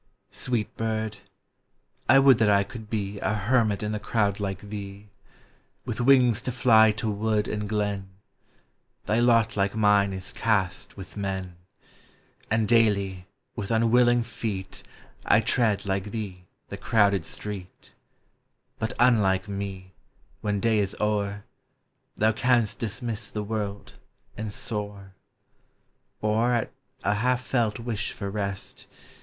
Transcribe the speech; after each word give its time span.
Sweet 0.31 0.75
bird! 0.77 1.17
I 2.09 2.17
would 2.17 2.39
that 2.39 2.49
I 2.49 2.63
could 2.63 2.89
be 2.89 3.19
A 3.19 3.35
hermit 3.35 3.83
in 3.83 3.91
the 3.91 3.99
crowd 3.99 4.39
like 4.39 4.61
thee! 4.61 5.09
With 5.85 6.01
wings 6.01 6.41
to 6.41 6.51
fly 6.51 6.91
to 6.93 7.07
wood 7.11 7.47
and 7.47 7.69
glen. 7.69 8.09
Thy 9.05 9.19
lot, 9.19 9.55
like 9.55 9.75
mine, 9.75 10.11
is 10.11 10.33
cast 10.33 10.97
with 10.97 11.15
men; 11.15 11.55
And 12.49 12.67
daily, 12.67 13.27
with 13.55 13.69
unwilling 13.69 14.23
feet, 14.23 14.81
T 15.29 15.41
tread, 15.41 15.85
like 15.85 16.05
thee, 16.05 16.45
the 16.69 16.77
crowded 16.77 17.23
street, 17.23 17.93
But, 18.79 18.93
unlike 18.99 19.47
me, 19.47 19.93
when 20.41 20.59
day 20.59 20.79
is 20.79 20.95
o'er, 20.99 21.43
Thou 22.15 22.31
canst 22.31 22.79
dismiss 22.79 23.29
the 23.29 23.43
world, 23.43 23.93
and 24.35 24.51
soar: 24.51 25.13
Or, 26.23 26.53
at 26.55 26.71
a 27.03 27.13
half 27.13 27.45
felt 27.45 27.77
wish 27.77 28.11
for 28.11 28.31
rest. 28.31 28.87